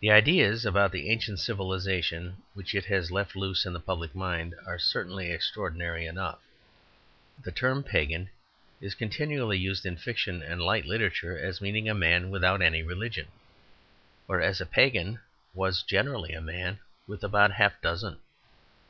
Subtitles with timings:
[0.00, 4.54] The ideas about the ancient civilization which it has left loose in the public mind
[4.66, 6.40] are certainly extraordinary enough.
[7.42, 8.28] The term "pagan"
[8.82, 13.28] is continually used in fiction and light literature as meaning a man without any religion,
[14.26, 15.20] whereas a pagan
[15.54, 18.18] was generally a man with about half a dozen.